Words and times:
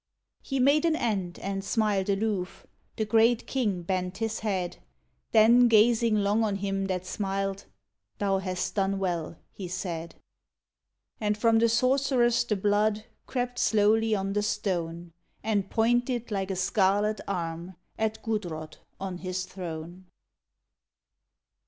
He 0.41 0.59
made 0.59 0.83
an 0.85 0.95
end, 0.95 1.37
and 1.37 1.63
smiled 1.63 2.09
aloof.... 2.09 2.65
The 2.95 3.05
great 3.05 3.45
king 3.45 3.83
bent 3.83 4.17
his 4.17 4.39
head.... 4.39 4.77
Then, 5.31 5.67
gazing 5.67 6.15
long 6.23 6.43
on 6.43 6.55
him 6.55 6.85
that 6.85 7.05
smiled, 7.05 7.65
"Thou 8.17 8.39
hast 8.39 8.73
done 8.73 8.97
well," 8.97 9.37
he 9.51 9.67
said. 9.67 10.15
And 11.19 11.37
from 11.37 11.59
the 11.59 11.69
sorceress 11.69 12.43
the 12.45 12.55
blood 12.55 13.05
Crept 13.27 13.59
slowly 13.59 14.15
on 14.15 14.33
the 14.33 14.41
stone, 14.41 15.13
And 15.43 15.69
pointed 15.69 16.31
like 16.31 16.49
a 16.49 16.55
scarlet 16.55 17.21
arm 17.27 17.75
At 17.99 18.23
Gudrod 18.23 18.77
on 18.99 19.19
his 19.19 19.45
throne. 19.45 20.05